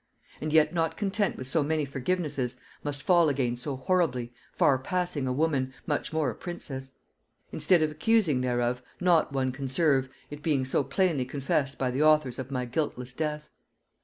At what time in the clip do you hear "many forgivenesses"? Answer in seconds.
1.61-2.55